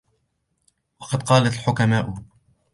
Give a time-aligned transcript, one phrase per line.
[1.01, 2.15] وَقَدْ قَالَتْ الْحُكَمَاءُ